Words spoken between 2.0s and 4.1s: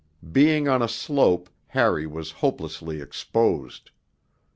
was hopelessly exposed.